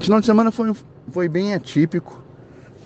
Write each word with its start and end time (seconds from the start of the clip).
final 0.00 0.20
de 0.20 0.26
semana 0.26 0.50
foi, 0.50 0.72
foi 1.10 1.28
bem 1.28 1.54
atípico. 1.54 2.22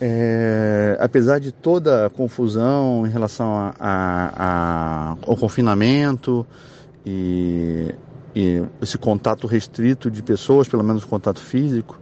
É, 0.01 0.97
apesar 0.99 1.39
de 1.39 1.53
toda 1.53 2.07
a 2.07 2.11
confusão 2.11 3.07
em 3.07 3.11
relação 3.11 3.55
a, 3.55 3.75
a, 3.79 4.33
a, 4.37 5.17
ao 5.25 5.37
confinamento 5.37 6.45
e, 7.07 7.95
e, 8.35 8.65
esse 8.81 8.99
contato 8.99 9.47
restrito 9.47 10.11
de 10.11 10.21
pessoas, 10.21 10.67
pelo 10.67 10.83
menos 10.83 11.05
contato 11.05 11.41
físico, 11.41 12.01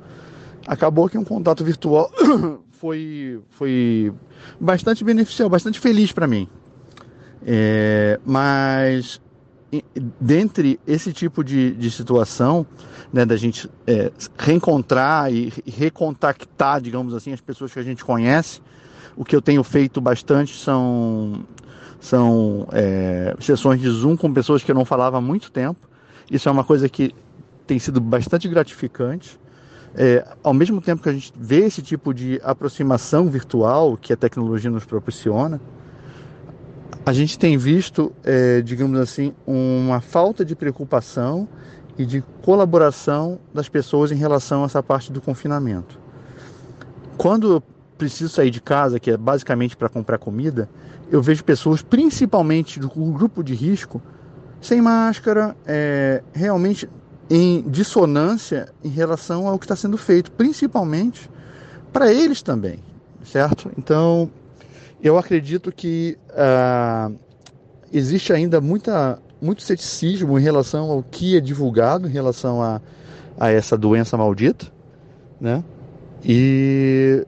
acabou 0.66 1.10
que 1.10 1.18
um 1.18 1.24
contato 1.24 1.62
virtual 1.62 2.10
foi, 2.72 3.38
foi 3.50 4.14
bastante 4.58 5.04
beneficial, 5.04 5.50
bastante 5.50 5.78
feliz 5.78 6.10
para 6.10 6.26
mim. 6.26 6.48
É, 7.44 8.18
mas 8.24 9.20
dentre 10.20 10.80
esse 10.86 11.12
tipo 11.12 11.44
de, 11.44 11.72
de 11.72 11.90
situação, 11.90 12.66
né, 13.12 13.24
da 13.24 13.36
gente 13.36 13.70
é, 13.86 14.10
reencontrar 14.36 15.32
e 15.32 15.52
recontactar, 15.66 16.80
digamos 16.80 17.14
assim, 17.14 17.32
as 17.32 17.40
pessoas 17.40 17.72
que 17.72 17.78
a 17.78 17.82
gente 17.82 18.04
conhece, 18.04 18.60
o 19.16 19.24
que 19.24 19.34
eu 19.34 19.40
tenho 19.40 19.62
feito 19.62 20.00
bastante 20.00 20.58
são, 20.58 21.44
são 22.00 22.66
é, 22.72 23.36
sessões 23.38 23.80
de 23.80 23.88
Zoom 23.88 24.16
com 24.16 24.32
pessoas 24.32 24.62
que 24.62 24.70
eu 24.70 24.74
não 24.74 24.84
falava 24.84 25.18
há 25.18 25.20
muito 25.20 25.52
tempo. 25.52 25.88
Isso 26.30 26.48
é 26.48 26.52
uma 26.52 26.64
coisa 26.64 26.88
que 26.88 27.14
tem 27.66 27.78
sido 27.78 28.00
bastante 28.00 28.48
gratificante. 28.48 29.38
É, 29.94 30.24
ao 30.42 30.54
mesmo 30.54 30.80
tempo 30.80 31.02
que 31.02 31.08
a 31.08 31.12
gente 31.12 31.32
vê 31.36 31.64
esse 31.64 31.82
tipo 31.82 32.14
de 32.14 32.40
aproximação 32.42 33.28
virtual 33.28 33.96
que 33.96 34.12
a 34.12 34.16
tecnologia 34.16 34.70
nos 34.70 34.84
proporciona, 34.84 35.60
a 37.10 37.12
gente 37.12 37.36
tem 37.36 37.58
visto, 37.58 38.12
é, 38.22 38.60
digamos 38.60 38.96
assim, 39.00 39.34
uma 39.44 40.00
falta 40.00 40.44
de 40.44 40.54
preocupação 40.54 41.48
e 41.98 42.06
de 42.06 42.22
colaboração 42.40 43.40
das 43.52 43.68
pessoas 43.68 44.12
em 44.12 44.14
relação 44.14 44.62
a 44.62 44.66
essa 44.66 44.80
parte 44.80 45.10
do 45.10 45.20
confinamento. 45.20 45.98
Quando 47.18 47.54
eu 47.54 47.62
preciso 47.98 48.32
sair 48.32 48.52
de 48.52 48.60
casa, 48.60 49.00
que 49.00 49.10
é 49.10 49.16
basicamente 49.16 49.76
para 49.76 49.88
comprar 49.88 50.18
comida, 50.18 50.70
eu 51.10 51.20
vejo 51.20 51.42
pessoas, 51.42 51.82
principalmente 51.82 52.78
do 52.78 52.88
grupo 52.88 53.42
de 53.42 53.54
risco, 53.54 54.00
sem 54.60 54.80
máscara, 54.80 55.56
é, 55.66 56.22
realmente 56.32 56.88
em 57.28 57.62
dissonância 57.62 58.68
em 58.84 58.88
relação 58.88 59.48
ao 59.48 59.58
que 59.58 59.64
está 59.64 59.74
sendo 59.74 59.98
feito, 59.98 60.30
principalmente 60.30 61.28
para 61.92 62.12
eles 62.12 62.40
também, 62.40 62.78
certo? 63.24 63.68
Então, 63.76 64.30
eu 65.02 65.16
acredito 65.16 65.72
que 65.72 66.18
uh, 66.30 67.14
existe 67.92 68.32
ainda 68.32 68.60
muita, 68.60 69.18
muito 69.40 69.62
ceticismo 69.62 70.38
em 70.38 70.42
relação 70.42 70.90
ao 70.90 71.02
que 71.02 71.36
é 71.36 71.40
divulgado 71.40 72.06
em 72.06 72.10
relação 72.10 72.62
a, 72.62 72.80
a 73.38 73.50
essa 73.50 73.76
doença 73.76 74.16
maldita, 74.16 74.66
né? 75.40 75.64
E 76.22 77.26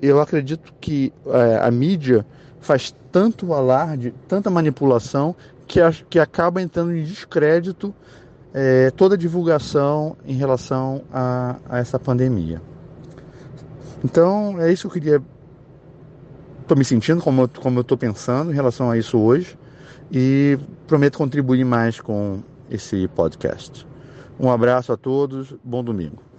eu 0.00 0.20
acredito 0.20 0.72
que 0.80 1.12
uh, 1.26 1.62
a 1.62 1.70
mídia 1.70 2.24
faz 2.60 2.94
tanto 3.10 3.52
alarde, 3.52 4.14
tanta 4.26 4.48
manipulação, 4.48 5.36
que, 5.66 5.80
a, 5.80 5.92
que 5.92 6.18
acaba 6.18 6.60
entrando 6.62 6.94
em 6.94 7.04
descrédito 7.04 7.94
é, 8.52 8.90
toda 8.90 9.14
a 9.14 9.18
divulgação 9.18 10.16
em 10.26 10.34
relação 10.34 11.02
a, 11.12 11.56
a 11.68 11.78
essa 11.78 11.98
pandemia. 11.98 12.60
Então, 14.04 14.60
é 14.60 14.72
isso 14.72 14.82
que 14.82 14.98
eu 14.98 15.02
queria 15.02 15.22
estou 16.72 16.76
me 16.78 16.84
sentindo, 16.84 17.22
como 17.22 17.48
como 17.48 17.78
eu 17.78 17.82
estou 17.82 17.98
pensando 17.98 18.50
em 18.50 18.54
relação 18.54 18.90
a 18.90 18.96
isso 18.96 19.18
hoje 19.18 19.58
e 20.10 20.58
prometo 20.86 21.18
contribuir 21.18 21.64
mais 21.64 22.00
com 22.00 22.42
esse 22.70 23.08
podcast. 23.08 23.86
Um 24.40 24.50
abraço 24.50 24.92
a 24.92 24.96
todos, 24.96 25.54
bom 25.62 25.84
domingo. 25.84 26.31